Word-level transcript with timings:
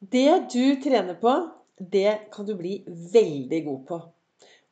Det 0.00 0.48
du 0.48 0.80
trener 0.80 1.14
på, 1.20 1.32
det 1.76 2.32
kan 2.32 2.46
du 2.48 2.54
bli 2.56 2.78
veldig 2.88 3.58
god 3.66 3.80
på. 3.88 3.96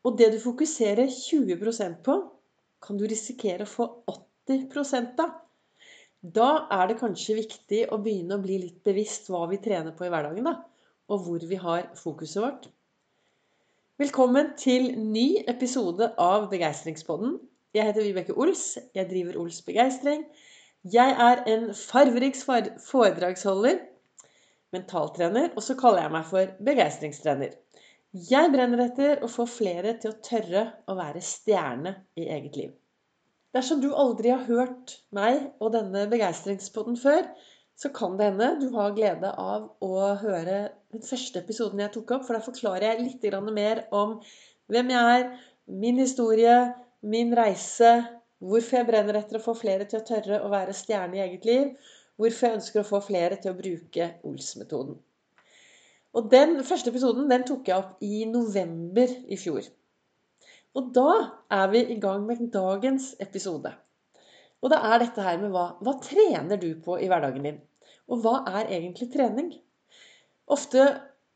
Og 0.08 0.14
det 0.16 0.30
du 0.32 0.38
fokuserer 0.40 1.10
20% 1.12 1.98
på, 2.06 2.14
kan 2.80 2.96
du 2.96 3.04
risikere 3.04 3.67
å 3.67 3.69
få 3.69 3.88
80 4.09 5.21
av. 5.21 5.35
Da 6.22 6.46
er 6.72 6.88
det 6.88 6.96
kanskje 7.03 7.37
viktig 7.43 7.83
å 7.93 7.99
begynne 8.01 8.38
å 8.38 8.43
bli 8.43 8.56
litt 8.62 8.79
bevisst 8.88 9.29
hva 9.29 9.43
vi 9.51 9.61
trener 9.61 9.93
på 9.93 10.06
i 10.06 10.09
hverdagen, 10.09 10.49
da. 10.49 10.64
Og 11.12 11.21
hvor 11.26 11.45
vi 11.45 11.60
har 11.60 11.90
fokuset 12.01 12.40
vårt. 12.40 12.71
Velkommen 14.01 14.54
til 14.56 14.95
ny 14.97 15.42
episode 15.45 16.09
av 16.16 16.48
Begeistringspodden. 16.48 17.37
Jeg 17.77 17.84
heter 17.91 18.09
Vibeke 18.09 18.33
Ols. 18.33 18.79
Jeg 18.97 19.12
driver 19.12 19.42
Ols 19.45 19.60
Begeistring. 19.69 20.24
Jeg 20.88 21.20
er 21.20 21.45
en 21.52 21.69
farverik 21.77 22.41
foredragsholder 22.41 23.83
mentaltrener, 24.74 25.52
og 25.56 25.64
så 25.64 25.77
kaller 25.78 26.05
jeg 26.05 26.14
meg 26.14 26.27
for 26.28 26.52
begeistringstrener. 26.69 27.55
Jeg 28.29 28.52
brenner 28.52 28.83
etter 28.87 29.23
å 29.24 29.29
få 29.30 29.45
flere 29.48 29.95
til 30.01 30.15
å 30.15 30.19
tørre 30.24 30.65
å 30.88 30.97
være 30.97 31.20
stjerne 31.24 31.95
i 32.16 32.29
eget 32.33 32.56
liv. 32.56 32.74
Dersom 33.57 33.80
du 33.80 33.91
aldri 33.96 34.33
har 34.33 34.45
hørt 34.48 34.98
meg 35.16 35.51
og 35.60 35.73
denne 35.77 36.05
begeistringspodden 36.10 36.98
før, 37.01 37.24
så 37.79 37.91
kan 37.95 38.16
det 38.19 38.30
hende 38.30 38.48
du 38.60 38.69
har 38.74 38.96
glede 38.96 39.30
av 39.38 39.69
å 39.84 39.93
høre 40.20 40.59
den 40.93 41.05
første 41.05 41.43
episoden 41.45 41.80
jeg 41.85 41.93
tok 41.95 42.16
opp, 42.16 42.27
for 42.27 42.37
der 42.37 42.45
forklarer 42.45 42.88
jeg 42.91 43.05
litt 43.05 43.52
mer 43.55 43.85
om 43.95 44.19
hvem 44.73 44.91
jeg 44.93 45.19
er, 45.21 45.29
min 45.69 46.01
historie, 46.01 46.57
min 47.02 47.35
reise, 47.37 47.93
hvorfor 48.41 48.80
jeg 48.80 48.88
brenner 48.88 49.21
etter 49.21 49.38
å 49.38 49.45
få 49.45 49.55
flere 49.59 49.87
til 49.88 50.01
å 50.01 50.07
tørre 50.07 50.41
å 50.43 50.51
være 50.52 50.74
stjerne 50.77 51.19
i 51.19 51.23
eget 51.27 51.46
liv, 51.48 51.71
hvorfor 52.19 52.49
jeg 52.49 52.59
ønsker 52.59 52.83
å 52.83 52.89
få 52.89 53.01
flere 53.05 53.39
til 53.41 53.53
å 53.53 53.59
bruke 53.59 54.09
Ols-metoden. 54.27 54.99
Og 56.19 56.31
Den 56.33 56.57
første 56.67 56.91
episoden 56.91 57.29
den 57.31 57.45
tok 57.47 57.69
jeg 57.69 57.79
opp 57.79 58.03
i 58.03 58.25
november 58.29 59.13
i 59.29 59.38
fjor. 59.38 59.66
Og 60.77 60.91
da 60.95 61.10
er 61.55 61.69
vi 61.73 61.85
i 61.95 61.99
gang 62.01 62.25
med 62.27 62.49
dagens 62.55 63.13
episode. 63.23 63.73
Og 64.62 64.72
det 64.72 64.78
er 64.91 64.98
dette 65.02 65.25
her 65.25 65.38
med 65.41 65.52
hva, 65.55 65.69
hva 65.84 65.94
trener 66.02 66.58
du 66.60 66.72
på 66.83 66.98
i 66.98 67.06
hverdagen 67.10 67.47
din? 67.47 67.60
Og 68.10 68.25
hva 68.25 68.41
er 68.58 68.72
egentlig 68.75 69.10
trening? 69.12 69.53
Ofte 70.48 70.88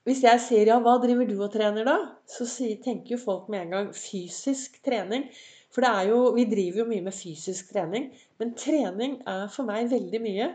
hvis 0.09 0.25
jeg 0.25 0.43
sier 0.43 0.73
ja, 0.73 0.81
hva 0.83 0.97
driver 1.03 1.29
du 1.29 1.37
og 1.37 1.53
trener 1.55 1.87
da? 1.87 1.97
Så 2.27 2.49
tenker 2.83 3.15
jo 3.15 3.23
folk 3.23 3.51
med 3.53 3.67
en 3.67 3.75
gang 3.77 3.91
fysisk 3.95 4.81
trening. 4.83 5.29
For 5.73 5.85
det 5.85 5.91
er 5.91 6.11
jo, 6.11 6.21
vi 6.37 6.45
driver 6.51 6.83
jo 6.83 6.89
mye 6.91 7.05
med 7.07 7.17
fysisk 7.17 7.73
trening. 7.73 8.11
Men 8.41 8.55
trening 8.59 9.19
er 9.29 9.47
for 9.53 9.69
meg 9.69 9.91
veldig 9.93 10.21
mye 10.23 10.53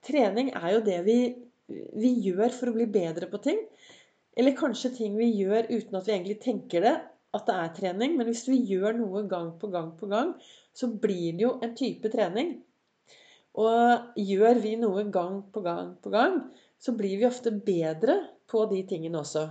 Trening 0.00 0.48
er 0.56 0.70
jo 0.72 0.84
det 0.84 0.98
vi, 1.04 1.16
vi 1.68 2.10
gjør 2.24 2.54
for 2.56 2.70
å 2.70 2.76
bli 2.76 2.86
bedre 2.88 3.26
på 3.28 3.40
ting. 3.44 3.58
Eller 4.38 4.56
kanskje 4.56 4.94
ting 4.96 5.18
vi 5.18 5.28
gjør 5.34 5.68
uten 5.68 5.98
at 5.98 6.06
vi 6.08 6.14
egentlig 6.14 6.38
tenker 6.40 6.84
det, 6.86 6.94
at 7.36 7.46
det 7.46 7.56
er 7.56 7.74
trening. 7.76 8.16
Men 8.16 8.30
hvis 8.30 8.46
vi 8.48 8.62
gjør 8.70 8.96
noe 8.96 9.26
gang 9.28 9.52
på 9.60 9.68
gang 9.72 9.90
på 9.98 10.08
gang, 10.10 10.32
så 10.72 10.88
blir 11.02 11.36
det 11.36 11.44
jo 11.44 11.54
en 11.60 11.74
type 11.76 12.12
trening. 12.12 12.54
Og 13.60 14.16
gjør 14.16 14.62
vi 14.62 14.76
noe 14.80 15.04
gang 15.12 15.42
på 15.52 15.62
gang 15.64 15.92
på 16.00 16.12
gang, 16.14 16.38
så 16.80 16.94
blir 16.96 17.18
vi 17.20 17.28
ofte 17.28 17.52
bedre 17.52 18.16
på 18.48 18.64
de 18.70 18.80
tingene 18.88 19.20
også. 19.20 19.48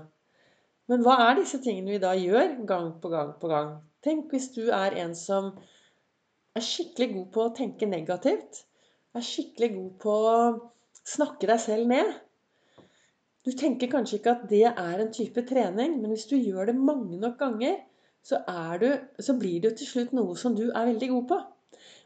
Men 0.90 1.04
hva 1.06 1.20
er 1.28 1.36
disse 1.38 1.60
tingene 1.62 1.94
vi 1.94 2.02
da 2.02 2.16
gjør 2.18 2.56
gang 2.66 2.94
på 3.04 3.12
gang 3.14 3.36
på 3.38 3.52
gang? 3.52 3.76
Tenk 4.06 4.32
hvis 4.32 4.50
du 4.56 4.70
er 4.72 4.96
en 5.04 5.14
som 5.18 5.52
er 6.56 6.64
skikkelig 6.66 7.14
god 7.14 7.30
på 7.36 7.46
å 7.46 7.54
tenke 7.56 7.90
negativt 7.90 8.64
er 9.18 9.26
skikkelig 9.26 9.70
god 9.76 9.92
på 10.04 10.16
å 10.30 10.40
snakke 11.08 11.50
deg 11.50 11.62
selv 11.64 11.90
ned. 11.90 12.12
Du 13.46 13.52
tenker 13.58 13.90
kanskje 13.92 14.20
ikke 14.20 14.36
at 14.36 14.48
det 14.52 14.66
er 14.70 15.02
en 15.02 15.14
type 15.16 15.44
trening, 15.50 15.98
men 16.02 16.14
hvis 16.14 16.28
du 16.30 16.36
gjør 16.38 16.70
det 16.70 16.76
mange 16.78 17.18
nok 17.20 17.38
ganger, 17.40 17.80
så, 18.22 18.42
du, 18.82 18.90
så 19.24 19.36
blir 19.40 19.62
det 19.62 19.72
jo 19.72 19.78
til 19.80 19.92
slutt 19.94 20.16
noe 20.16 20.36
som 20.38 20.56
du 20.58 20.68
er 20.68 20.90
veldig 20.92 21.10
god 21.14 21.30
på. 21.32 21.40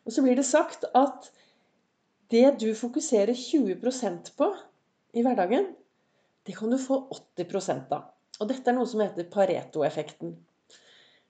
Og 0.05 0.13
så 0.13 0.23
blir 0.23 0.37
det 0.37 0.45
sagt 0.47 0.85
at 0.95 1.31
det 2.31 2.45
du 2.61 2.69
fokuserer 2.77 3.33
20% 3.37 4.33
på 4.37 4.49
i 5.13 5.25
hverdagen, 5.25 5.71
det 6.45 6.55
kan 6.57 6.71
du 6.71 6.79
få 6.81 7.03
80% 7.37 7.93
av. 7.95 8.09
Og 8.41 8.49
dette 8.49 8.69
er 8.69 8.77
noe 8.77 8.89
som 8.89 9.01
heter 9.03 9.29
Pareto-effekten. 9.31 10.33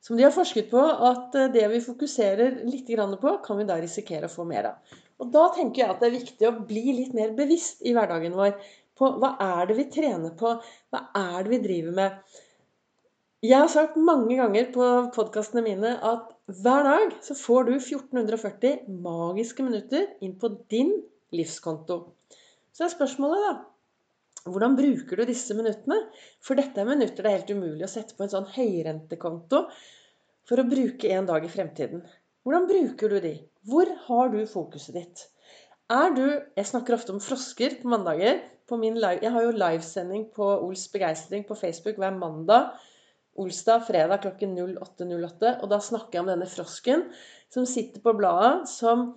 Som 0.04 0.18
de 0.20 0.26
har 0.26 0.34
forsket 0.36 0.68
på 0.72 0.82
at 1.08 1.36
det 1.54 1.64
vi 1.72 1.80
fokuserer 1.84 2.58
litt 2.68 2.90
på, 3.22 3.38
kan 3.46 3.58
vi 3.58 3.68
da 3.68 3.78
risikere 3.80 4.28
å 4.28 4.34
få 4.34 4.44
mer 4.44 4.74
av. 4.74 4.96
Og 5.24 5.30
da 5.32 5.46
tenker 5.56 5.84
jeg 5.84 5.92
at 5.94 6.02
det 6.02 6.10
er 6.10 6.18
viktig 6.18 6.48
å 6.50 6.58
bli 6.68 6.96
litt 6.98 7.14
mer 7.16 7.32
bevisst 7.38 7.86
i 7.88 7.94
hverdagen 7.96 8.36
vår 8.36 8.58
på 9.00 9.10
hva 9.22 9.36
er 9.42 9.70
det 9.70 9.78
vi 9.78 9.86
trener 9.94 10.36
på, 10.38 10.58
hva 10.92 11.02
er 11.16 11.46
det 11.46 11.54
vi 11.54 11.62
driver 11.64 11.96
med. 12.02 12.42
Jeg 13.44 13.60
har 13.60 13.72
sagt 13.72 13.96
mange 14.00 14.36
ganger 14.40 14.70
på 14.76 14.90
podkastene 15.16 15.64
mine 15.66 15.96
at 16.00 16.30
hver 16.64 16.86
dag 16.88 17.16
så 17.24 17.36
får 17.36 17.70
du 17.70 17.74
1440 17.78 18.86
magiske 19.04 19.64
minutter 19.66 20.06
inn 20.24 20.36
på 20.40 20.52
din 20.72 20.94
livskonto. 21.36 21.98
Så 22.76 22.86
er 22.86 22.94
spørsmålet, 22.94 23.44
da 23.44 23.73
Hvordan 24.44 24.74
bruker 24.76 25.20
du 25.20 25.24
disse 25.28 25.56
minuttene? 25.56 26.02
For 26.44 26.60
dette 26.60 26.82
er 26.82 26.88
minutter 26.88 27.24
det 27.24 27.30
er 27.30 27.38
helt 27.38 27.52
umulig 27.56 27.86
å 27.86 27.92
sette 27.92 28.18
på 28.18 28.26
en 28.26 28.32
sånn 28.34 28.50
høyrentekonto 28.52 29.62
for 30.50 30.60
å 30.60 30.66
bruke 30.68 31.12
en 31.16 31.30
dag 31.30 31.46
i 31.48 31.52
fremtiden. 31.52 32.02
Hvordan 32.44 32.68
bruker 32.68 33.14
du 33.14 33.22
de? 33.24 33.38
Hvor 33.64 33.88
har 34.10 34.34
du 34.34 34.42
fokuset 34.52 34.98
ditt? 34.98 35.22
Er 35.92 36.12
du 36.16 36.26
Jeg 36.28 36.68
snakker 36.68 36.98
ofte 36.98 37.16
om 37.16 37.22
frosker 37.24 37.78
på 37.80 37.92
mandager. 37.94 38.42
På 38.68 38.76
live, 38.80 39.22
jeg 39.22 39.32
har 39.32 39.44
jo 39.44 39.56
livesending 39.56 40.28
på 40.36 40.50
Ols 40.66 40.90
begeistring 40.92 41.48
på 41.48 41.56
Facebook 41.56 41.98
hver 42.00 42.16
mandag. 42.16 42.76
Olsdag, 43.40 43.88
fredag 43.88 44.24
klokken 44.24 44.58
08.08. 44.60 45.56
Og 45.64 45.72
da 45.72 45.80
snakker 45.80 46.18
jeg 46.20 46.26
om 46.26 46.32
denne 46.34 46.52
frosken 46.52 47.08
som 47.52 47.68
sitter 47.70 48.04
på 48.04 48.16
bladet, 48.20 48.68
som 48.72 49.10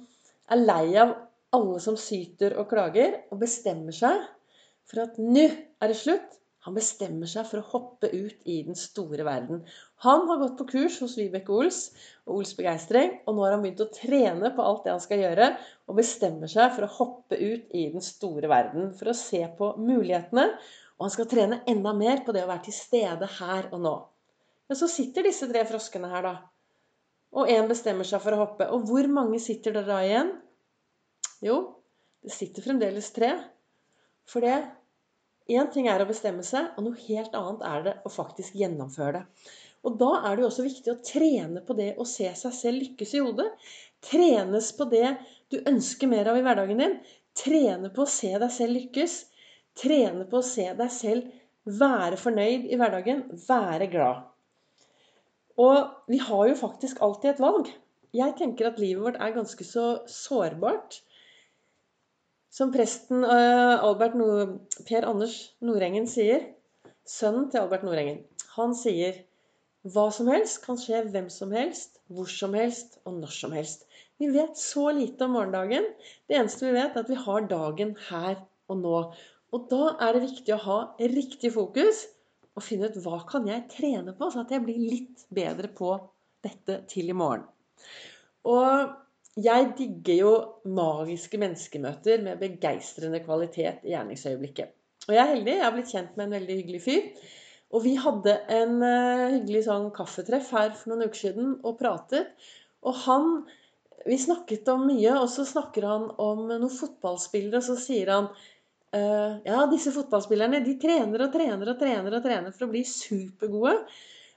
er 0.51 0.63
lei 0.63 0.95
av 1.03 1.15
alle 1.57 1.83
som 1.83 1.99
syter 1.99 2.59
og 2.61 2.71
klager, 2.71 3.23
og 3.31 3.43
bestemmer 3.43 3.95
seg 3.95 4.23
for 4.91 5.05
at 5.05 5.21
nå 5.21 5.47
er 5.47 5.93
det 5.93 5.99
slutt. 5.99 6.37
Han 6.67 6.75
bestemmer 6.75 7.31
seg 7.31 7.47
for 7.47 7.63
å 7.63 7.69
hoppe 7.71 8.09
ut 8.11 8.41
i 8.51 8.57
den 8.67 8.75
store 8.75 9.23
verden. 9.27 9.61
Han 10.03 10.25
har 10.27 10.41
gått 10.41 10.57
på 10.59 10.67
kurs 10.73 10.97
hos 10.99 11.15
Vibeke 11.15 11.55
Ols 11.55 11.79
og 12.25 12.41
Ols 12.41 12.57
Begeistring, 12.59 13.21
og 13.23 13.37
nå 13.37 13.45
har 13.45 13.55
han 13.55 13.63
begynt 13.63 13.85
å 13.85 13.93
trene 13.95 14.51
på 14.57 14.65
alt 14.67 14.83
det 14.83 14.91
han 14.97 15.05
skal 15.05 15.23
gjøre, 15.23 15.53
og 15.87 16.01
bestemmer 16.01 16.51
seg 16.51 16.75
for 16.75 16.89
å 16.89 16.91
hoppe 16.97 17.39
ut 17.39 17.71
i 17.71 17.85
den 17.93 18.03
store 18.03 18.51
verden 18.51 18.91
for 18.99 19.13
å 19.13 19.15
se 19.15 19.45
på 19.61 19.71
mulighetene. 19.79 20.49
Og 20.99 21.07
han 21.07 21.15
skal 21.15 21.31
trene 21.31 21.63
enda 21.71 21.95
mer 21.95 22.25
på 22.27 22.35
det 22.35 22.43
å 22.43 22.51
være 22.51 22.67
til 22.67 22.75
stede 22.75 23.31
her 23.39 23.71
og 23.71 23.87
nå. 23.87 23.97
Men 24.67 24.79
så 24.81 24.91
sitter 24.91 25.29
disse 25.29 25.47
tre 25.47 25.63
froskene 25.71 26.11
her, 26.11 26.27
da. 26.27 26.35
Og 27.37 27.53
én 27.53 27.71
bestemmer 27.71 28.09
seg 28.09 28.27
for 28.27 28.35
å 28.35 28.43
hoppe. 28.43 28.67
Og 28.75 28.89
hvor 28.91 29.07
mange 29.13 29.39
sitter 29.45 29.77
det 29.77 29.87
da 29.87 30.01
igjen? 30.03 30.35
Jo, 31.47 31.61
det 32.27 32.35
sitter 32.35 32.65
fremdeles 32.65 33.13
tre. 33.15 33.37
For 34.27 34.45
det 34.45 34.59
Én 35.47 35.69
ting 35.71 35.87
er 35.87 36.03
å 36.03 36.09
bestemme 36.09 36.43
seg, 36.43 36.73
og 36.75 36.83
noe 36.83 36.99
helt 37.05 37.35
annet 37.39 37.61
er 37.69 37.83
det 37.85 37.93
å 38.03 38.11
faktisk 38.11 38.57
gjennomføre 38.59 39.21
det. 39.21 39.53
Og 39.87 39.99
da 40.01 40.09
er 40.27 40.35
det 40.35 40.43
jo 40.43 40.49
også 40.49 40.65
viktig 40.67 40.91
å 40.91 41.03
trene 41.07 41.61
på 41.63 41.77
det 41.79 41.93
å 42.03 42.07
se 42.11 42.27
seg 42.35 42.55
selv 42.57 42.83
lykkes 42.83 43.13
i 43.15 43.21
hodet. 43.23 43.47
Trenes 44.03 44.73
på 44.75 44.89
det 44.91 45.13
du 45.55 45.61
ønsker 45.71 46.11
mer 46.11 46.27
av 46.33 46.41
i 46.41 46.43
hverdagen 46.43 46.83
din. 46.83 46.97
Trene 47.39 47.93
på 47.95 48.03
å 48.03 48.11
se 48.11 48.33
deg 48.35 48.51
selv 48.51 48.75
lykkes. 48.75 49.15
Trene 49.79 50.27
på 50.27 50.41
å 50.41 50.49
se 50.49 50.67
deg 50.75 50.91
selv 50.91 51.31
være 51.79 52.19
fornøyd 52.19 52.67
i 52.67 52.81
hverdagen. 52.81 53.23
Være 53.47 53.87
glad. 53.93 54.27
Og 55.63 56.11
vi 56.11 56.19
har 56.27 56.49
jo 56.51 56.59
faktisk 56.59 56.99
alltid 57.07 57.37
et 57.37 57.45
valg. 57.47 57.71
Jeg 58.17 58.35
tenker 58.41 58.73
at 58.73 58.83
livet 58.83 59.05
vårt 59.05 59.23
er 59.23 59.39
ganske 59.39 59.65
så 59.69 59.87
sårbart. 60.11 61.05
Som 62.57 62.71
presten 62.73 63.21
eh, 63.21 63.85
Albert 63.85 64.15
Per 64.89 65.05
Anders 65.05 65.35
Nordengen 65.61 66.07
sier, 66.09 66.47
sønnen 67.05 67.51
til 67.53 67.61
Albert 67.61 67.85
Nordengen, 67.85 68.23
han 68.55 68.73
sier 68.73 69.19
hva 69.93 70.07
som 70.15 70.31
helst 70.33 70.63
kan 70.65 70.81
skje 70.81 71.03
hvem 71.13 71.29
som 71.31 71.53
helst, 71.53 72.01
hvor 72.09 72.31
som 72.33 72.57
helst 72.57 72.97
og 73.05 73.21
når 73.21 73.35
som 73.37 73.53
helst. 73.53 73.85
Vi 74.17 74.31
vet 74.33 74.57
så 74.57 74.89
lite 74.97 75.29
om 75.29 75.37
morgendagen. 75.37 75.85
Det 76.27 76.41
eneste 76.41 76.65
vi 76.65 76.75
vet, 76.79 76.97
er 76.97 77.05
at 77.05 77.13
vi 77.13 77.21
har 77.27 77.49
dagen 77.53 77.93
her 78.09 78.41
og 78.73 78.81
nå. 78.81 78.99
Og 79.53 79.71
da 79.71 79.93
er 80.09 80.17
det 80.17 80.25
viktig 80.25 80.57
å 80.57 80.63
ha 80.65 80.81
riktig 81.13 81.53
fokus 81.55 82.07
og 82.57 82.65
finne 82.65 82.89
ut 82.89 82.97
hva 83.05 83.21
kan 83.29 83.47
jeg 83.53 83.69
trene 83.77 84.17
på, 84.17 84.31
så 84.33 84.47
at 84.47 84.57
jeg 84.57 84.65
blir 84.65 84.81
litt 84.81 85.27
bedre 85.29 85.69
på 85.77 85.93
dette 86.47 86.81
til 86.89 87.13
i 87.13 87.17
morgen. 87.21 87.45
Og 88.49 88.97
jeg 89.37 89.73
digger 89.77 90.17
jo 90.17 90.33
magiske 90.73 91.39
menneskemøter 91.41 92.23
med 92.25 92.41
begeistrende 92.41 93.21
kvalitet 93.25 93.85
i 93.85 93.93
gjerningsøyeblikket. 93.93 94.73
Og 95.07 95.13
jeg 95.15 95.23
er 95.23 95.33
heldig. 95.35 95.53
Jeg 95.53 95.65
har 95.65 95.75
blitt 95.75 95.93
kjent 95.93 96.17
med 96.17 96.27
en 96.27 96.37
veldig 96.39 96.57
hyggelig 96.61 96.81
fyr. 96.87 97.05
Og 97.75 97.83
vi 97.85 97.93
hadde 98.01 98.33
en 98.57 98.79
uh, 98.81 99.35
hyggelig 99.35 99.67
sånn 99.67 99.91
kaffetreff 99.95 100.53
her 100.57 100.73
for 100.79 100.93
noen 100.93 101.11
uker 101.11 101.21
siden 101.21 101.55
og 101.67 101.79
pratet. 101.83 102.33
Og 102.87 103.07
han 103.07 103.31
Vi 104.07 104.15
snakket 104.23 104.69
om 104.71 104.85
mye, 104.87 105.17
og 105.19 105.27
så 105.27 105.43
snakker 105.43 105.83
han 105.83 106.05
om 106.23 106.45
noen 106.47 106.71
fotballspillere, 106.71 107.59
og 107.59 107.65
så 107.67 107.75
sier 107.81 108.13
han 108.13 108.29
eh, 108.95 109.41
Ja, 109.43 109.65
disse 109.67 109.91
fotballspillerne 109.91 110.61
de 110.63 110.77
trener 110.79 111.25
og 111.25 111.33
trener 111.35 111.73
og 111.73 111.81
trener 111.81 112.15
og 112.15 112.23
trener 112.23 112.55
for 112.55 112.69
å 112.69 112.71
bli 112.71 112.85
supergode. 112.87 113.73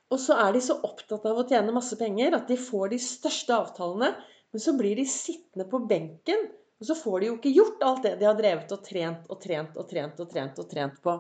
Og 0.10 0.18
så 0.24 0.40
er 0.42 0.56
de 0.56 0.64
så 0.66 0.80
opptatt 0.82 1.28
av 1.30 1.38
å 1.38 1.46
tjene 1.46 1.76
masse 1.76 2.00
penger 2.00 2.40
at 2.40 2.50
de 2.50 2.58
får 2.58 2.96
de 2.96 3.00
største 3.04 3.54
avtalene. 3.54 4.10
Men 4.52 4.64
så 4.64 4.74
blir 4.78 4.96
de 4.98 5.06
sittende 5.06 5.68
på 5.70 5.82
benken, 5.90 6.48
og 6.80 6.88
så 6.88 6.96
får 6.96 7.20
de 7.20 7.28
jo 7.30 7.36
ikke 7.38 7.54
gjort 7.54 7.84
alt 7.86 8.06
det 8.06 8.16
de 8.22 8.28
har 8.30 8.38
drevet 8.38 8.72
og 8.72 8.86
trent 8.86 9.28
og 9.30 9.42
trent 9.44 9.76
og 9.78 9.90
trent 9.90 10.22
og 10.24 10.32
trent 10.32 10.62
og 10.62 10.70
trent 10.72 11.02
på. 11.04 11.16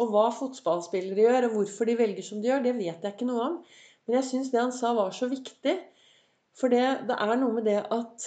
Og 0.00 0.12
hva 0.12 0.26
fotballspillere 0.34 1.24
gjør, 1.26 1.46
og 1.48 1.56
hvorfor 1.58 1.88
de 1.88 1.96
velger 1.98 2.26
som 2.26 2.42
de 2.42 2.50
gjør, 2.50 2.64
det 2.64 2.76
vet 2.76 3.04
jeg 3.04 3.14
ikke 3.14 3.28
noe 3.28 3.46
om. 3.46 3.56
Men 4.06 4.18
jeg 4.18 4.28
syns 4.30 4.52
det 4.52 4.60
han 4.60 4.74
sa, 4.74 4.92
var 4.96 5.14
så 5.14 5.28
viktig. 5.30 5.76
For 6.56 6.72
det, 6.72 6.84
det 7.08 7.16
er 7.16 7.36
noe 7.38 7.56
med 7.56 7.68
det 7.68 7.78
at 7.94 8.26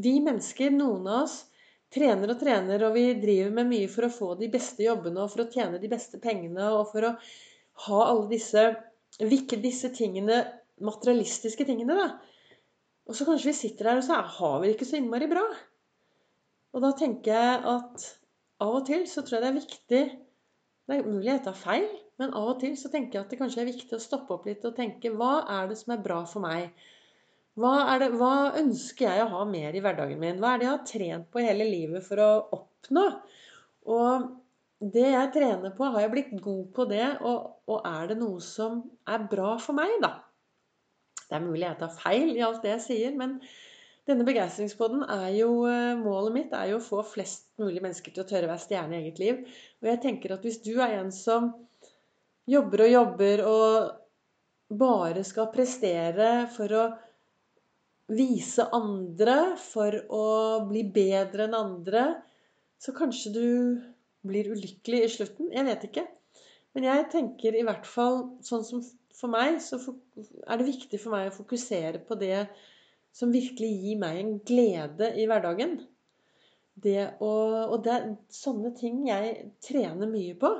vi 0.00 0.16
mennesker, 0.24 0.72
noen 0.74 1.06
av 1.06 1.26
oss, 1.26 1.36
trener 1.94 2.32
og 2.32 2.40
trener, 2.40 2.82
og 2.88 2.96
vi 2.96 3.06
driver 3.20 3.52
med 3.54 3.70
mye 3.70 3.90
for 3.90 4.06
å 4.06 4.12
få 4.12 4.32
de 4.40 4.48
beste 4.50 4.82
jobbene 4.82 5.22
og 5.22 5.30
for 5.30 5.44
å 5.44 5.50
tjene 5.52 5.78
de 5.82 5.90
beste 5.92 6.18
pengene 6.22 6.72
og 6.74 6.88
for 6.90 7.06
å 7.06 7.12
ha 7.86 8.00
alle 8.08 8.26
disse, 8.32 8.64
disse 9.20 9.90
tingene, 9.94 10.40
materialistiske 10.82 11.66
tingene, 11.68 11.98
da. 12.00 12.33
Og 13.04 13.16
så 13.16 13.26
kanskje 13.28 13.50
vi 13.50 13.56
sitter 13.58 13.90
der, 13.90 14.00
og 14.00 14.06
så 14.06 14.20
har 14.38 14.60
vi 14.60 14.68
det 14.68 14.76
ikke 14.76 14.88
så 14.88 14.98
innmari 15.00 15.28
bra. 15.30 15.44
Og 16.74 16.82
da 16.82 16.90
tenker 16.98 17.36
jeg 17.36 17.58
at 17.74 18.06
av 18.64 18.78
og 18.80 18.86
til 18.88 19.04
så 19.10 19.22
tror 19.22 19.38
jeg 19.38 19.44
det 19.44 19.50
er 19.50 19.60
viktig 19.60 20.02
Det 20.84 20.96
er 20.96 21.06
mulig 21.06 21.30
jeg 21.30 21.42
tar 21.46 21.56
feil, 21.56 21.86
men 22.20 22.34
av 22.36 22.50
og 22.54 22.58
til 22.60 22.74
så 22.78 22.90
tenker 22.92 23.18
jeg 23.18 23.24
at 23.24 23.32
det 23.32 23.38
kanskje 23.40 23.62
er 23.62 23.70
viktig 23.70 23.96
å 23.96 24.02
stoppe 24.02 24.34
opp 24.36 24.44
litt 24.48 24.64
og 24.68 24.76
tenke 24.76 25.12
Hva 25.14 25.46
er 25.56 25.70
det 25.70 25.78
som 25.80 25.94
er 25.94 26.02
bra 26.04 26.20
for 26.28 26.44
meg? 26.44 26.74
Hva, 27.60 27.72
det, 28.02 28.10
hva, 28.18 28.50
ønsker 28.58 29.06
jeg 29.06 29.24
å 29.24 29.30
ha 29.30 29.44
mer 29.46 29.76
i 29.76 29.82
hverdagen 29.82 30.18
min? 30.20 30.40
Hva 30.42 30.54
er 30.54 30.60
det 30.60 30.66
jeg 30.66 30.72
har 30.72 30.86
trent 30.90 31.28
på 31.30 31.44
hele 31.44 31.66
livet 31.68 32.02
for 32.06 32.20
å 32.22 32.30
oppnå? 32.56 33.04
Og 33.94 34.26
det 34.94 35.06
jeg 35.06 35.32
trener 35.36 35.74
på, 35.76 35.86
har 35.86 36.02
jeg 36.02 36.12
blitt 36.12 36.32
god 36.42 36.64
på 36.74 36.86
det? 36.90 37.06
Og, 37.22 37.52
og 37.70 37.86
er 37.86 38.10
det 38.10 38.18
noe 38.18 38.42
som 38.42 38.82
er 39.06 39.28
bra 39.30 39.54
for 39.62 39.78
meg, 39.78 39.94
da? 40.02 40.16
Det 41.28 41.38
er 41.38 41.44
mulig 41.44 41.64
jeg 41.66 41.80
tar 41.80 41.94
feil 41.96 42.34
i 42.34 42.42
alt 42.44 42.62
det 42.64 42.74
jeg 42.74 42.84
sier, 42.88 43.14
men 43.18 43.38
denne 44.08 44.26
begeistringspodden 44.28 45.06
er 45.08 45.30
jo 45.38 45.50
eh, 45.68 45.94
Målet 45.96 46.34
mitt 46.34 46.56
er 46.56 46.74
jo 46.74 46.80
å 46.80 46.84
få 46.84 47.00
flest 47.14 47.46
mulig 47.60 47.80
mennesker 47.80 48.12
til 48.12 48.24
å 48.24 48.28
tørre 48.28 48.48
å 48.48 48.52
være 48.52 48.64
stjerne 48.66 48.98
i 48.98 49.04
eget 49.04 49.20
liv. 49.22 49.40
Og 49.80 49.88
jeg 49.88 50.02
tenker 50.02 50.34
at 50.34 50.44
hvis 50.44 50.60
du 50.64 50.74
er 50.76 50.98
en 50.98 51.12
som 51.14 51.52
jobber 52.50 52.84
og 52.84 52.92
jobber 52.92 53.44
og 53.48 54.76
bare 54.76 55.24
skal 55.24 55.48
prestere 55.54 56.30
for 56.52 56.76
å 56.76 56.84
vise 58.12 58.66
andre 58.76 59.54
for 59.60 59.96
å 60.12 60.26
bli 60.68 60.84
bedre 60.92 61.46
enn 61.46 61.56
andre, 61.56 62.04
så 62.76 62.92
kanskje 62.96 63.32
du 63.32 63.46
blir 64.24 64.50
ulykkelig 64.52 65.00
i 65.04 65.12
slutten. 65.12 65.48
Jeg 65.52 65.64
vet 65.68 65.88
ikke. 65.88 66.04
Men 66.74 66.88
jeg 66.88 67.08
tenker 67.12 67.56
i 67.56 67.64
hvert 67.64 67.86
fall 67.88 68.20
sånn 68.44 68.64
som 68.66 68.82
for 69.14 69.30
meg, 69.32 69.60
så 69.62 69.78
er 69.78 70.58
det 70.60 70.68
viktig 70.68 71.00
for 71.00 71.14
meg 71.14 71.30
å 71.30 71.36
fokusere 71.36 72.02
på 72.06 72.18
det 72.20 72.46
som 73.14 73.32
virkelig 73.34 73.70
gir 73.70 73.98
meg 74.00 74.20
en 74.20 74.32
glede 74.46 75.12
i 75.20 75.26
hverdagen. 75.30 75.76
Det 76.74 76.98
å, 77.22 77.32
og 77.70 77.76
det 77.84 77.92
er 77.94 78.06
sånne 78.34 78.72
ting 78.74 79.04
jeg 79.06 79.52
trener 79.62 80.10
mye 80.10 80.34
på. 80.38 80.50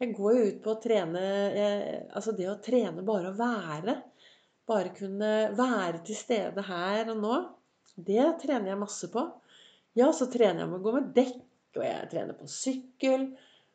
Jeg 0.00 0.14
går 0.16 0.36
jo 0.38 0.46
ut 0.48 0.62
på 0.64 0.72
å 0.72 0.80
trene 0.82 1.20
jeg, 1.54 1.98
Altså 2.16 2.32
det 2.36 2.48
å 2.50 2.60
trene 2.64 3.04
bare 3.06 3.30
å 3.30 3.38
være. 3.38 3.98
Bare 4.64 4.94
kunne 4.96 5.32
være 5.54 6.00
til 6.08 6.16
stede 6.16 6.64
her 6.64 7.12
og 7.12 7.20
nå. 7.20 7.34
Det 7.94 8.24
trener 8.40 8.72
jeg 8.72 8.80
masse 8.80 9.10
på. 9.12 9.26
Ja, 9.94 10.08
så 10.16 10.26
trener 10.32 10.64
jeg 10.64 10.70
med 10.72 10.80
å 10.80 10.84
gå 10.86 10.94
med 10.96 11.12
dekk, 11.14 11.42
og 11.76 11.84
jeg 11.84 12.08
trener 12.10 12.38
på 12.38 12.48
sykkel. 12.50 13.28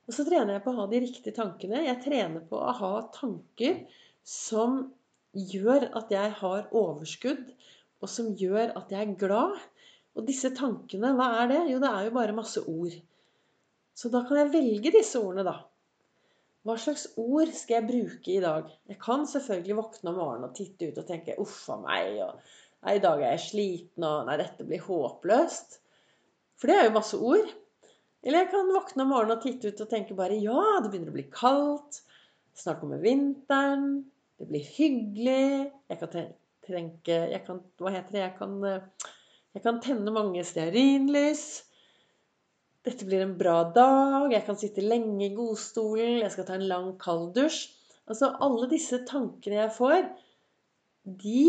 Og 0.10 0.16
så 0.16 0.24
trener 0.26 0.56
jeg 0.56 0.64
på 0.66 0.72
å 0.74 0.80
ha 0.80 0.86
de 0.90 1.00
riktige 1.04 1.36
tankene. 1.38 1.84
Jeg 1.86 2.02
trener 2.02 2.42
på 2.50 2.58
å 2.58 2.72
ha 2.80 2.94
tanker 3.14 3.84
som 4.26 4.80
gjør 5.38 5.92
at 6.00 6.10
jeg 6.10 6.32
har 6.40 6.72
overskudd, 6.74 7.52
og 8.02 8.10
som 8.10 8.32
gjør 8.40 8.74
at 8.80 8.90
jeg 8.90 9.06
er 9.06 9.20
glad. 9.22 9.60
Og 10.18 10.26
disse 10.26 10.50
tankene, 10.58 11.14
hva 11.14 11.28
er 11.44 11.52
det? 11.52 11.60
Jo, 11.70 11.78
det 11.84 11.92
er 11.94 12.08
jo 12.08 12.16
bare 12.18 12.34
masse 12.34 12.64
ord. 12.66 12.96
Så 13.94 14.10
da 14.10 14.24
kan 14.26 14.42
jeg 14.42 14.54
velge 14.56 14.96
disse 14.98 15.22
ordene, 15.22 15.46
da. 15.46 15.60
Hva 16.66 16.80
slags 16.82 17.06
ord 17.22 17.54
skal 17.54 17.78
jeg 17.78 17.90
bruke 17.92 18.34
i 18.34 18.42
dag? 18.42 18.74
Jeg 18.90 18.98
kan 19.06 19.30
selvfølgelig 19.30 19.78
våkne 19.78 20.10
om 20.12 20.20
morgenen 20.24 20.50
og 20.50 20.58
titte 20.58 20.90
ut 20.90 20.98
og 21.04 21.06
tenke 21.08 21.38
'uff 21.38 21.70
a 21.70 21.78
meg', 21.86 22.18
og 22.26 22.42
'nei, 22.82 22.98
i 22.98 23.06
dag 23.06 23.22
er 23.22 23.38
jeg 23.38 23.46
sliten', 23.46 24.10
og 24.10 24.26
'nei, 24.26 24.42
dette 24.42 24.66
blir 24.66 24.82
håpløst'. 24.90 25.78
For 26.58 26.68
det 26.68 26.80
er 26.80 26.90
jo 26.90 26.98
masse 26.98 27.18
ord. 27.18 27.59
Eller 28.24 28.44
jeg 28.44 28.51
kan 28.51 28.74
våkne 28.74 29.06
om 29.06 29.13
morgenen 29.13 29.38
og 29.38 29.44
titte 29.44 29.71
ut 29.71 29.81
og 29.86 29.89
tenke 29.92 30.18
bare 30.18 30.36
'ja, 30.36 30.80
det 30.83 30.92
begynner 30.92 31.13
å 31.13 31.18
bli 31.18 31.27
kaldt', 31.31 32.01
snart 32.56 32.81
kommer 32.81 33.00
vinteren, 33.00 34.06
det 34.39 34.48
blir 34.50 34.66
hyggelig', 34.75 35.71
jeg 35.89 36.00
kan 36.00 36.12
tenke 36.68 37.16
jeg 37.31 37.42
kan, 37.45 37.63
Hva 37.80 37.94
heter 37.95 38.12
det? 38.12 38.21
Jeg 38.25 38.36
kan, 38.38 38.62
jeg 39.56 39.63
kan 39.63 39.81
tenne 39.81 40.12
mange 40.12 40.44
stearinlys. 40.44 41.63
Dette 42.86 43.06
blir 43.06 43.24
en 43.24 43.38
bra 43.38 43.63
dag, 43.75 44.31
jeg 44.31 44.45
kan 44.45 44.57
sitte 44.57 44.81
lenge 44.81 45.25
i 45.25 45.36
godstolen, 45.36 46.21
jeg 46.21 46.31
skal 46.31 46.45
ta 46.48 46.56
en 46.56 46.68
lang, 46.68 46.94
kald 47.00 47.33
dusj. 47.36 47.68
Altså 48.10 48.31
alle 48.42 48.69
disse 48.71 49.04
tankene 49.06 49.60
jeg 49.60 49.74
får, 49.75 50.07
de 51.06 51.44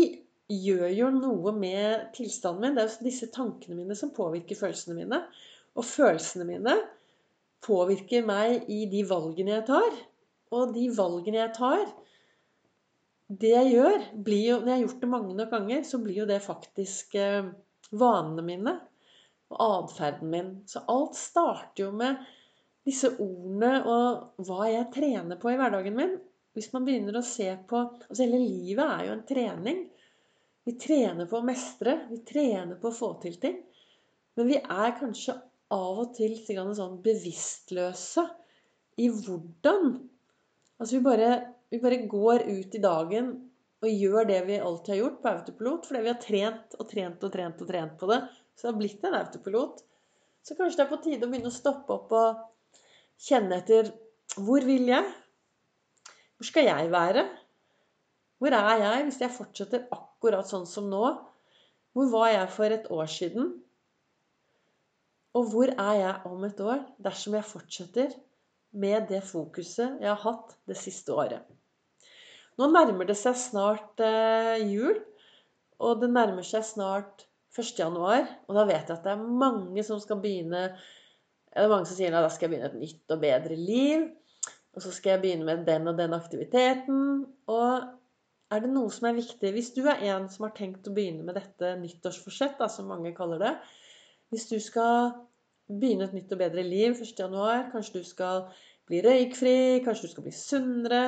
gjør 0.51 0.89
jo 0.93 1.07
noe 1.15 1.53
med 1.55 2.11
tilstanden 2.15 2.61
min. 2.61 2.75
Det 2.75 2.83
er 2.83 2.91
jo 2.91 3.07
disse 3.07 3.29
tankene 3.33 3.79
mine 3.79 3.95
som 3.97 4.11
påvirker 4.13 4.59
følelsene 4.59 4.97
mine. 4.99 5.21
Og 5.77 5.87
følelsene 5.87 6.47
mine 6.47 6.75
påvirker 7.63 8.25
meg 8.27 8.69
i 8.71 8.83
de 8.91 9.03
valgene 9.07 9.55
jeg 9.55 9.67
tar. 9.69 9.97
Og 10.51 10.73
de 10.75 10.87
valgene 10.91 11.39
jeg 11.39 11.53
tar 11.55 11.83
Det 13.31 13.53
jeg 13.53 13.69
gjør, 13.71 14.01
blir 14.25 14.41
jo 14.49 14.55
Når 14.59 14.67
jeg 14.67 14.75
har 14.75 14.81
gjort 14.85 15.03
det 15.03 15.11
mange 15.11 15.35
nok 15.37 15.53
ganger, 15.53 15.83
så 15.87 15.99
blir 16.03 16.17
jo 16.17 16.27
det 16.27 16.41
faktisk 16.43 17.15
eh, 17.15 17.51
vanene 17.91 18.43
mine 18.43 18.73
og 19.51 19.61
atferden 19.61 20.29
min. 20.31 20.51
Så 20.67 20.83
alt 20.91 21.15
starter 21.19 21.85
jo 21.85 21.91
med 21.95 22.19
disse 22.87 23.11
ordene 23.19 23.71
og 23.83 24.45
hva 24.47 24.67
jeg 24.71 24.91
trener 24.95 25.39
på 25.39 25.51
i 25.51 25.57
hverdagen 25.59 25.97
min. 25.97 26.13
Hvis 26.55 26.71
man 26.73 26.85
begynner 26.87 27.19
å 27.19 27.23
se 27.25 27.47
på 27.67 27.81
Altså 27.81 28.25
hele 28.25 28.41
livet 28.43 28.83
er 28.83 29.05
jo 29.07 29.15
en 29.15 29.27
trening. 29.27 29.81
Vi 30.67 30.75
trener 30.79 31.29
på 31.29 31.39
å 31.39 31.45
mestre. 31.47 31.97
Vi 32.11 32.21
trener 32.27 32.79
på 32.79 32.91
å 32.91 32.95
få 32.95 33.13
til 33.23 33.37
ting. 33.41 33.59
Men 34.35 34.47
vi 34.47 34.59
er 34.59 34.97
kanskje 34.99 35.37
av 35.71 36.01
og 36.03 36.13
til 36.17 36.35
sånn 36.45 36.99
bevisstløse 37.03 38.25
i 38.99 39.09
hvordan 39.09 39.93
Altså 40.81 40.97
vi 40.97 41.03
bare, 41.05 41.27
vi 41.69 41.77
bare 41.77 41.97
går 42.09 42.47
ut 42.47 42.73
i 42.73 42.79
dagen 42.81 43.27
og 43.85 43.89
gjør 43.89 44.25
det 44.25 44.39
vi 44.47 44.55
alltid 44.57 44.95
har 44.95 44.97
gjort 44.97 45.19
på 45.21 45.29
autopilot, 45.29 45.83
fordi 45.85 45.99
vi 46.01 46.09
har 46.09 46.17
trent 46.23 46.73
og 46.79 46.87
trent 46.89 47.25
og 47.27 47.33
trent 47.35 47.61
og 47.61 47.69
trent 47.69 47.93
på 47.99 48.09
det 48.09 48.17
så 48.61 48.67
det 48.67 48.73
har 48.73 48.79
blitt 48.79 49.05
en 49.05 49.17
autopilot. 49.17 49.79
Så 50.45 50.57
kanskje 50.57 50.77
det 50.79 50.83
er 50.83 50.89
på 50.91 50.99
tide 51.01 51.25
å 51.25 51.31
begynne 51.31 51.49
å 51.49 51.55
stoppe 51.55 51.95
opp 51.95 52.11
og 52.17 52.81
kjenne 53.21 53.57
etter 53.61 53.89
Hvor 54.37 54.63
vil 54.65 54.89
jeg? 54.89 55.07
Hvor 56.37 56.47
skal 56.47 56.69
jeg 56.69 56.91
være? 56.93 57.25
Hvor 58.41 58.53
er 58.57 58.83
jeg 58.83 59.07
hvis 59.07 59.19
jeg 59.21 59.33
fortsetter 59.33 59.87
akkurat 59.93 60.49
sånn 60.49 60.67
som 60.69 60.87
nå? 60.89 61.03
Hvor 61.93 62.13
var 62.13 62.29
jeg 62.31 62.53
for 62.53 62.73
et 62.73 62.87
år 62.93 63.09
siden? 63.11 63.51
Og 65.37 65.47
hvor 65.53 65.71
er 65.71 65.93
jeg 65.95 66.15
om 66.27 66.43
et 66.43 66.59
år 66.59 66.83
dersom 67.03 67.37
jeg 67.37 67.47
fortsetter 67.47 68.13
med 68.71 69.07
det 69.11 69.21
fokuset 69.23 69.99
jeg 70.01 70.09
har 70.09 70.23
hatt 70.25 70.57
det 70.67 70.77
siste 70.79 71.15
året? 71.15 71.45
Nå 72.59 72.67
nærmer 72.67 73.07
det 73.07 73.15
seg 73.19 73.37
snart 73.39 74.01
eh, 74.03 74.59
jul, 74.67 74.97
og 75.81 76.01
det 76.01 76.11
nærmer 76.11 76.45
seg 76.45 76.65
snart 76.67 77.25
1. 77.57 77.71
januar, 77.79 78.27
og 78.47 78.57
da 78.59 78.65
vet 78.67 78.91
jeg 78.91 78.97
at 78.97 79.07
det 79.07 79.13
er 79.13 79.23
mange 79.43 79.83
som 79.87 79.99
skal 80.03 80.19
begynne 80.23 80.69
Det 80.71 81.63
er 81.63 81.71
mange 81.71 81.87
som 81.87 81.97
sier 81.97 82.13
at 82.15 82.23
da 82.23 82.31
skal 82.31 82.47
jeg 82.47 82.53
begynne 82.53 82.69
et 82.69 82.79
nytt 82.79 83.11
og 83.15 83.23
bedre 83.23 83.55
liv. 83.59 84.05
Og 84.71 84.83
så 84.83 84.91
skal 84.95 85.17
jeg 85.17 85.21
begynne 85.25 85.47
med 85.47 85.65
den 85.67 85.89
og 85.91 85.97
den 85.97 86.13
aktiviteten. 86.15 87.01
Og 87.51 88.53
er 88.55 88.63
det 88.63 88.69
noe 88.71 88.91
som 88.91 89.09
er 89.09 89.17
viktig 89.17 89.51
Hvis 89.51 89.73
du 89.75 89.81
er 89.83 89.99
en 90.13 90.29
som 90.31 90.47
har 90.47 90.53
tenkt 90.55 90.87
å 90.87 90.93
begynne 90.95 91.25
med 91.27 91.35
dette 91.35 91.73
nyttårsforsett, 91.81 92.55
da, 92.59 92.69
som 92.71 92.87
mange 92.87 93.11
kaller 93.17 93.43
det 93.43 93.51
Hvis 94.31 94.45
du 94.47 94.59
skal 94.63 95.09
begynne 95.67 96.05
et 96.07 96.13
nytt 96.15 96.29
og 96.31 96.39
bedre 96.39 96.63
liv 96.63 96.93
1. 96.93 97.09
januar, 97.19 97.65
kanskje 97.73 97.99
du 97.99 98.05
skal 98.07 98.45
bli 98.87 99.01
røykfri, 99.03 99.81
kanskje 99.83 100.07
du 100.07 100.11
skal 100.13 100.23
bli 100.23 100.31
sunnere, 100.35 100.99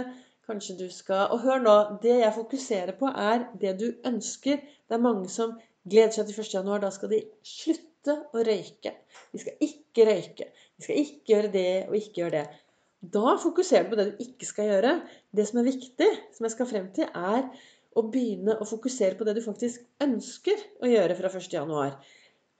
kanskje 0.43 0.73
du 0.81 0.89
skal 0.91 1.31
Og 1.31 1.39
hør 1.45 1.61
nå, 1.63 1.75
det 2.03 2.17
jeg 2.19 2.35
fokuserer 2.35 2.97
på, 2.99 3.07
er 3.07 3.45
det 3.61 3.77
du 3.79 3.85
ønsker. 4.09 4.59
Det 4.59 4.97
er 4.97 5.05
mange 5.05 5.31
som 5.31 5.53
gleder 5.87 6.11
seg 6.11 6.27
til 6.27 6.41
1. 6.43 6.49
januar. 6.57 6.81
Da 6.83 6.89
skal 6.91 7.13
de 7.13 7.21
slutte 7.47 8.17
å 8.35 8.43
røyke. 8.43 8.91
De 9.31 9.39
skal 9.39 9.63
ikke 9.69 10.07
røyke. 10.09 10.49
De 10.75 10.83
skal 10.83 10.99
ikke 11.05 11.31
gjøre 11.31 11.51
det 11.53 11.71
og 11.85 11.95
ikke 12.01 12.25
gjøre 12.25 12.41
det. 12.41 12.65
Da 13.15 13.37
fokuserer 13.45 13.87
du 13.87 13.93
på 13.93 14.01
det 14.01 14.07
du 14.09 14.25
ikke 14.25 14.49
skal 14.49 14.67
gjøre. 14.67 14.91
Det 15.31 15.47
som 15.47 15.61
er 15.61 15.69
viktig, 15.69 16.09
som 16.35 16.49
jeg 16.49 16.55
skal 16.57 16.69
frem 16.73 16.91
til, 16.99 17.07
er 17.07 17.47
å 17.95 18.03
begynne 18.03 18.57
å 18.59 18.67
fokusere 18.67 19.15
på 19.15 19.23
det 19.23 19.37
du 19.39 19.41
faktisk 19.47 19.87
ønsker 20.03 20.67
å 20.83 20.91
gjøre 20.91 21.15
fra 21.21 21.31
1. 21.31 21.49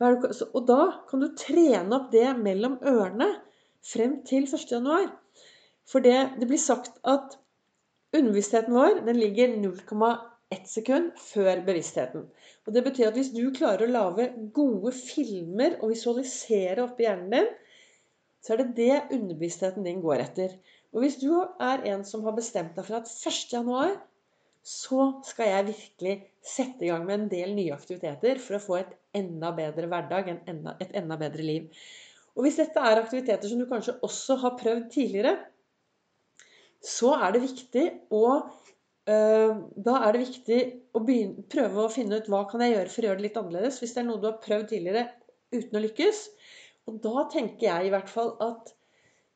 Og 0.04 0.66
da 0.68 0.80
kan 1.10 1.24
du 1.24 1.30
trene 1.40 1.96
opp 1.98 2.12
det 2.14 2.28
mellom 2.40 2.80
ørene 2.84 3.30
frem 3.84 4.20
til 4.28 4.48
1.1. 4.48 5.10
For 5.88 6.04
det, 6.04 6.18
det, 6.40 6.48
blir 6.48 6.62
sagt 6.62 7.00
at 7.08 7.38
underbevisstheten 8.16 8.76
vår 8.76 9.02
den 9.08 9.20
ligger 9.20 9.56
0,1 9.64 10.68
sekund 10.70 11.12
før 11.20 11.64
bevisstheten. 11.66 12.28
Og 12.68 12.76
Det 12.76 12.84
betyr 12.86 13.10
at 13.10 13.18
hvis 13.20 13.34
du 13.36 13.44
klarer 13.56 13.88
å 13.88 13.92
lage 13.92 14.30
gode 14.56 14.94
filmer 14.96 15.80
og 15.82 15.92
visualisere 15.92 16.86
oppi 16.86 17.08
hjernen 17.08 17.34
din, 17.34 17.52
så 18.44 18.54
er 18.54 18.64
det 18.64 18.76
det 18.78 19.02
underbevisstheten 19.16 19.88
din 19.88 20.04
går 20.04 20.24
etter. 20.28 20.56
Og 20.94 21.04
hvis 21.04 21.20
du 21.24 21.32
er 21.42 21.84
en 21.90 22.04
som 22.08 22.24
har 22.28 22.36
bestemt 22.38 22.76
deg 22.78 22.88
for 22.88 23.00
at 23.00 23.12
1.1 23.12 24.00
så 24.64 25.10
skal 25.28 25.50
jeg 25.50 25.68
virkelig 25.68 26.14
sette 26.44 26.86
i 26.86 26.90
gang 26.92 27.04
med 27.08 27.18
en 27.18 27.30
del 27.32 27.52
nye 27.56 27.76
aktiviteter 27.76 28.40
for 28.40 28.58
å 28.58 28.64
få 28.64 28.78
et 28.80 28.94
enda 29.20 29.52
bedre 29.56 29.90
hverdag, 29.92 30.30
et 30.32 30.94
enda 30.96 31.18
bedre 31.20 31.44
liv. 31.44 31.66
Og 32.34 32.46
hvis 32.46 32.60
dette 32.62 32.82
er 32.82 33.02
aktiviteter 33.02 33.50
som 33.50 33.60
du 33.60 33.68
kanskje 33.70 33.98
også 34.08 34.40
har 34.42 34.56
prøvd 34.60 34.86
tidligere, 34.94 35.36
så 36.84 37.14
er 37.20 37.36
det 37.36 37.44
viktig 37.44 37.84
å 38.16 38.24
øh, 38.40 39.52
da 39.88 39.98
er 40.00 40.16
det 40.16 40.24
viktig 40.24 40.62
å 40.96 41.04
begynne, 41.06 41.46
prøve 41.52 41.84
å 41.84 41.92
finne 41.92 42.20
ut 42.20 42.32
hva 42.32 42.44
kan 42.50 42.64
jeg 42.64 42.74
gjøre 42.74 42.94
for 42.94 43.04
å 43.04 43.10
gjøre 43.10 43.22
det 43.22 43.28
litt 43.28 43.40
annerledes. 43.40 43.82
Hvis 43.84 43.96
det 43.96 44.04
er 44.04 44.08
noe 44.10 44.24
du 44.24 44.30
har 44.32 44.42
prøvd 44.44 44.72
tidligere 44.72 45.06
uten 45.54 45.78
å 45.80 45.84
lykkes. 45.84 46.24
Og 46.90 47.04
da 47.04 47.28
tenker 47.32 47.68
jeg 47.70 47.88
i 47.88 47.94
hvert 47.94 48.12
fall 48.12 48.34
at 48.44 48.74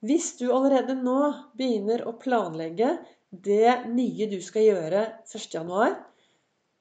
hvis 0.07 0.33
du 0.39 0.49
allerede 0.53 0.97
nå 0.97 1.19
begynner 1.57 2.03
å 2.07 2.15
planlegge 2.21 2.95
det 3.31 3.89
nye 3.91 4.27
du 4.31 4.37
skal 4.43 4.67
gjøre 4.67 5.05
1.1., 5.27 5.97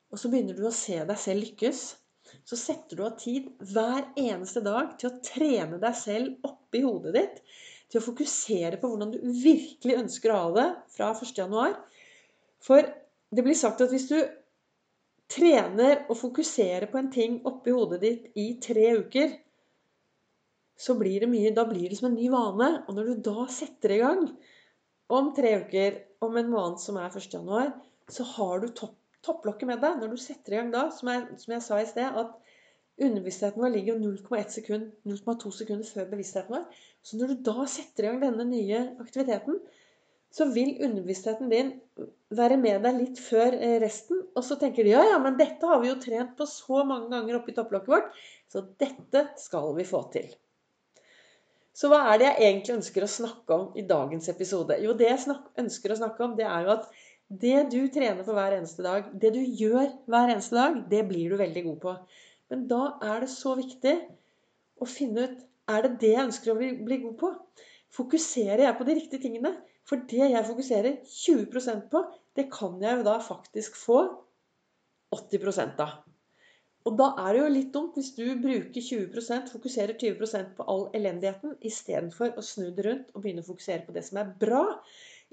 og 0.07 0.21
så 0.21 0.31
begynner 0.31 0.57
du 0.57 0.67
å 0.69 0.75
se 0.75 0.99
deg 1.03 1.19
selv 1.19 1.43
lykkes, 1.43 1.81
så 2.47 2.59
setter 2.59 2.99
du 2.99 3.03
av 3.07 3.17
tid 3.21 3.49
hver 3.73 4.07
eneste 4.19 4.63
dag 4.65 4.95
til 5.01 5.11
å 5.11 5.19
trene 5.25 5.81
deg 5.83 5.97
selv 5.99 6.47
oppi 6.47 6.83
hodet 6.85 7.15
ditt. 7.17 7.41
Til 7.91 8.01
å 8.01 8.07
fokusere 8.07 8.81
på 8.83 8.91
hvordan 8.91 9.13
du 9.15 9.21
virkelig 9.23 9.99
ønsker 10.01 10.33
å 10.33 10.39
ha 10.41 10.49
det 10.57 10.67
fra 10.95 11.13
1.1. 11.15 11.77
For 12.67 12.83
det 13.31 13.45
blir 13.47 13.59
sagt 13.59 13.83
at 13.85 13.93
hvis 13.95 14.09
du 14.11 14.19
trener 15.31 16.05
og 16.07 16.19
fokuserer 16.19 16.89
på 16.91 16.99
en 17.01 17.11
ting 17.15 17.41
oppi 17.47 17.75
hodet 17.75 18.01
ditt 18.03 18.39
i 18.39 18.49
tre 18.63 18.93
uker, 19.03 19.35
så 20.77 20.95
blir 20.99 21.23
det 21.23 21.31
mye, 21.31 21.55
da 21.57 21.65
blir 21.67 21.89
det 21.89 21.99
som 21.99 22.11
en 22.11 22.19
ny 22.19 22.29
vane. 22.31 22.71
Og 22.87 22.99
når 22.99 23.11
du 23.11 23.25
da 23.31 23.47
setter 23.51 23.95
i 23.95 24.03
gang 24.03 24.27
om 25.13 25.33
tre 25.37 25.53
uker, 25.63 26.01
om 26.25 26.37
en 26.37 26.51
måned 26.51 26.81
som 26.83 26.99
er 27.01 27.13
1. 27.13 27.29
januar, 27.35 27.73
så 28.11 28.27
har 28.37 28.63
du 28.63 28.69
topp, 28.75 28.97
topplokket 29.27 29.71
med 29.71 29.83
deg. 29.83 30.01
Når 30.01 30.13
du 30.15 30.21
setter 30.21 30.55
i 30.55 30.61
gang 30.61 30.73
da, 30.75 30.89
som 30.95 31.11
jeg, 31.13 31.39
som 31.43 31.55
jeg 31.55 31.65
sa 31.67 31.81
i 31.83 31.89
sted, 31.89 32.21
at 32.23 32.35
underbevisstheten 32.97 33.63
vår 33.63 33.75
ligger 33.75 33.99
0,1 34.01 34.53
sekund, 34.55 34.93
0,2 35.07 35.53
sekunder 35.59 35.89
før 35.89 36.09
bevisstheten 36.13 36.57
vår. 36.57 36.85
Så 37.05 37.19
når 37.19 37.33
du 37.33 37.43
da 37.51 37.67
setter 37.71 38.07
i 38.07 38.13
gang 38.13 38.23
denne 38.25 38.47
nye 38.49 38.83
aktiviteten, 39.03 39.61
så 40.37 40.49
vil 40.53 40.75
underbevisstheten 40.85 41.53
din 41.53 41.71
være 42.37 42.59
med 42.61 42.83
deg 42.85 42.99
litt 42.99 43.21
før 43.23 43.55
eh, 43.57 43.77
resten. 43.83 44.25
Og 44.37 44.45
så 44.45 44.59
tenker 44.61 44.85
de 44.85 44.93
ja, 44.97 45.05
ja, 45.13 45.21
men 45.23 45.39
dette 45.39 45.69
har 45.69 45.81
vi 45.83 45.93
jo 45.93 46.01
trent 46.03 46.35
på 46.39 46.49
så 46.51 46.83
mange 46.89 47.13
ganger 47.13 47.39
oppi 47.39 47.55
topplokket 47.57 47.95
vårt, 47.95 48.11
så 48.53 48.65
dette 48.81 49.29
skal 49.41 49.71
vi 49.79 49.87
få 49.89 50.03
til. 50.13 50.29
Så 51.77 51.91
hva 51.93 51.99
er 52.09 52.21
det 52.21 52.29
jeg 52.29 52.47
egentlig 52.47 52.75
ønsker 52.79 53.05
å 53.05 53.11
snakke 53.11 53.57
om 53.57 53.65
i 53.77 53.85
dagens 53.85 54.31
episode? 54.33 54.79
Jo, 54.81 54.95
det 54.97 55.11
jeg 55.11 55.37
ønsker 55.61 55.93
å 55.93 55.99
snakke 55.99 56.25
om, 56.25 56.37
det 56.39 56.47
er 56.49 56.65
jo 56.65 56.73
at 56.73 56.87
det 57.29 57.57
du 57.73 57.81
trener 57.93 58.25
på 58.25 58.37
hver 58.37 58.57
eneste 58.57 58.85
dag, 58.87 59.11
det 59.13 59.33
du 59.35 59.43
gjør 59.43 59.91
hver 60.09 60.33
eneste 60.33 60.57
dag, 60.57 60.79
det 60.89 61.03
blir 61.11 61.35
du 61.35 61.37
veldig 61.41 61.65
god 61.67 61.79
på. 61.83 61.95
Men 62.53 62.65
da 62.71 62.83
er 63.05 63.25
det 63.25 63.31
så 63.35 63.53
viktig 63.59 63.93
å 64.81 64.89
finne 64.89 65.27
ut 65.27 65.45
er 65.75 65.85
det 65.85 65.93
det 66.01 66.13
jeg 66.15 66.27
ønsker 66.29 66.53
å 66.53 66.59
bli, 66.59 66.71
bli 66.87 67.01
god 67.03 67.17
på. 67.21 67.33
Fokuserer 67.97 68.65
jeg 68.65 68.79
på 68.79 68.87
de 68.87 68.97
riktige 68.97 69.25
tingene? 69.27 69.53
For 69.87 70.03
det 70.11 70.31
jeg 70.33 70.47
fokuserer 70.49 71.01
20% 71.13 71.89
på, 71.93 72.03
det 72.39 72.49
kan 72.53 72.81
jeg 72.83 73.01
jo 73.01 73.07
da 73.07 73.19
faktisk 73.23 73.77
få 73.79 74.01
80 75.15 75.77
av. 75.83 76.01
Og 76.87 76.95
da 76.99 77.09
er 77.19 77.35
det 77.35 77.41
jo 77.41 77.51
litt 77.51 77.73
dumt 77.75 77.97
hvis 77.99 78.13
du 78.15 78.25
bruker 78.39 78.85
20% 78.89 79.51
fokuserer 79.51 79.97
20% 79.99 80.53
på 80.59 80.67
all 80.71 80.85
elendigheten, 80.95 81.57
istedenfor 81.67 82.37
å 82.39 82.45
snu 82.47 82.69
det 82.77 82.85
rundt 82.87 83.09
og 83.15 83.25
begynne 83.25 83.43
å 83.43 83.49
fokusere 83.49 83.83
på 83.87 83.95
det 83.97 84.05
som 84.07 84.21
er 84.23 84.31
bra 84.39 84.63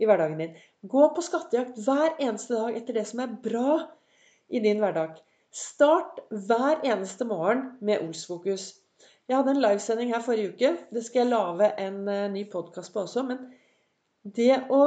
i 0.02 0.10
hverdagen 0.10 0.42
din. 0.42 0.56
Gå 0.90 1.04
på 1.14 1.26
skattejakt 1.26 1.78
hver 1.86 2.16
eneste 2.18 2.58
dag 2.58 2.80
etter 2.80 2.98
det 2.98 3.06
som 3.10 3.22
er 3.22 3.38
bra 3.46 3.78
i 4.50 4.64
din 4.64 4.82
hverdag. 4.82 5.22
Start 5.54 6.24
hver 6.34 6.82
eneste 6.82 7.30
morgen 7.30 7.76
med 7.86 8.02
Olsfokus. 8.02 8.72
Jeg 9.30 9.38
hadde 9.38 9.54
en 9.54 9.62
livesending 9.64 10.10
her 10.12 10.26
forrige 10.26 10.56
uke. 10.56 10.72
Det 10.90 11.06
skal 11.06 11.24
jeg 11.24 11.32
lage 11.36 11.70
en 11.86 12.00
uh, 12.10 12.32
ny 12.34 12.48
podkast 12.50 12.94
på 12.94 13.06
også. 13.06 13.24
Men 13.30 13.46
det 14.26 14.64
å 14.74 14.82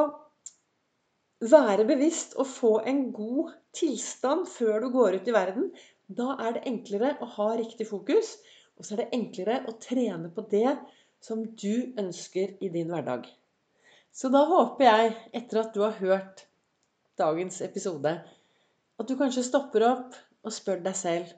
være 1.46 1.87
bevisst 1.88 2.35
og 2.40 2.49
få 2.50 2.73
en 2.88 3.06
god 3.14 3.54
tilstand 3.76 4.49
før 4.50 4.82
du 4.82 4.90
går 4.92 5.20
ut 5.20 5.30
i 5.30 5.37
verden, 5.37 5.70
da 6.06 6.36
er 6.38 6.56
det 6.56 6.66
enklere 6.70 7.14
å 7.20 7.26
ha 7.36 7.48
riktig 7.58 7.88
fokus, 7.88 8.36
og 8.78 8.86
så 8.86 8.94
er 8.94 9.02
det 9.02 9.16
enklere 9.16 9.62
å 9.66 9.75
trene 9.82 10.30
på 10.32 10.44
det 10.50 10.76
som 11.25 11.42
du 11.58 11.92
ønsker 11.98 12.54
i 12.62 12.70
din 12.70 12.92
hverdag. 12.92 13.26
Så 14.14 14.30
da 14.32 14.44
håper 14.48 14.86
jeg, 14.86 15.14
etter 15.36 15.60
at 15.60 15.75
du 15.75 15.82
har 15.82 15.96
hørt 15.98 16.46
dagens 17.18 17.58
episode, 17.64 18.12
at 18.96 19.08
du 19.08 19.16
kanskje 19.18 19.44
stopper 19.44 19.84
opp 19.88 20.16
og 20.46 20.54
spør 20.54 20.80
deg 20.84 20.96
selv 20.96 21.34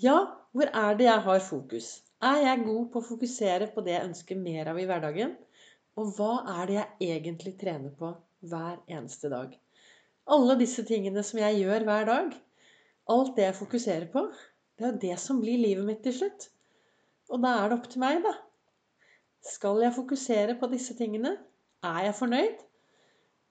Ja, 0.00 0.16
hvor 0.54 0.70
er 0.70 0.96
det 0.98 1.08
jeg 1.08 1.24
har 1.26 1.42
fokus? 1.44 1.88
Er 2.24 2.40
jeg 2.40 2.64
god 2.64 2.86
på 2.92 3.00
å 3.00 3.08
fokusere 3.08 3.68
på 3.74 3.82
det 3.84 3.94
jeg 3.96 4.08
ønsker 4.08 4.38
mer 4.40 4.70
av 4.72 4.78
i 4.80 4.86
hverdagen? 4.88 5.34
Og 6.00 6.14
hva 6.16 6.32
er 6.56 6.70
det 6.70 6.78
jeg 6.78 7.18
egentlig 7.18 7.54
trener 7.60 7.92
på 7.98 8.14
hver 8.48 8.80
eneste 8.88 9.30
dag? 9.32 9.52
Alle 10.34 10.56
disse 10.58 10.86
tingene 10.88 11.22
som 11.26 11.42
jeg 11.42 11.60
gjør 11.60 11.84
hver 11.86 12.08
dag, 12.08 12.32
Alt 13.12 13.34
det 13.36 13.48
jeg 13.48 13.56
fokuserer 13.58 14.06
på, 14.12 14.24
det 14.80 14.86
er 14.88 15.00
det 15.02 15.16
som 15.20 15.40
blir 15.42 15.60
livet 15.60 15.84
mitt 15.84 16.02
til 16.06 16.14
slutt. 16.16 16.48
Og 17.32 17.42
da 17.42 17.50
er 17.60 17.70
det 17.70 17.78
opp 17.78 17.88
til 17.92 18.00
meg, 18.00 18.22
da. 18.24 18.32
Skal 19.44 19.82
jeg 19.84 19.92
fokusere 19.96 20.56
på 20.60 20.70
disse 20.72 20.96
tingene? 20.96 21.34
Er 21.84 22.06
jeg 22.06 22.16
fornøyd? 22.16 22.62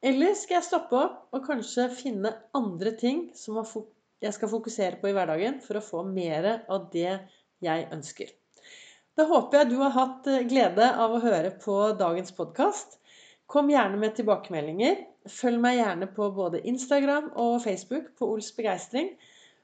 Eller 0.04 0.34
skal 0.36 0.58
jeg 0.58 0.68
stoppe 0.68 0.98
opp 1.00 1.36
og 1.38 1.46
kanskje 1.46 1.86
finne 1.96 2.34
andre 2.58 2.96
ting 3.00 3.28
som 3.38 3.62
jeg 3.62 4.34
skal 4.36 4.52
fokusere 4.52 5.00
på 5.00 5.12
i 5.12 5.14
hverdagen 5.16 5.62
for 5.64 5.80
å 5.80 5.86
få 5.86 6.02
mer 6.08 6.50
av 6.66 6.90
det 6.92 7.12
jeg 7.64 7.86
ønsker? 7.94 8.34
Da 9.14 9.28
håper 9.30 9.60
jeg 9.60 9.70
du 9.70 9.78
har 9.84 9.94
hatt 9.94 10.28
eh, 10.28 10.44
glede 10.50 10.88
av 10.98 11.14
å 11.14 11.22
høre 11.22 11.54
på 11.62 11.76
dagens 12.00 12.34
podkast. 12.34 12.98
Kom 13.46 13.70
gjerne 13.70 14.00
med 14.02 14.16
tilbakemeldinger. 14.18 15.04
Følg 15.30 15.62
meg 15.62 15.78
gjerne 15.78 16.08
på 16.16 16.32
både 16.34 16.64
Instagram 16.68 17.30
og 17.38 17.60
Facebook 17.62 18.10
på 18.18 18.32
Ols 18.34 18.50
begeistring. 18.58 19.12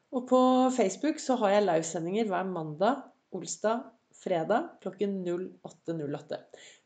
Og 0.10 0.26
på 0.30 0.42
Facebook 0.74 1.20
så 1.22 1.36
har 1.42 1.54
jeg 1.54 1.66
livesendinger 1.68 2.30
hver 2.32 2.48
mandag, 2.50 3.04
olsdag, 3.36 3.84
fredag 4.24 4.70
klokken 4.82 5.22
08.08. 5.28 6.40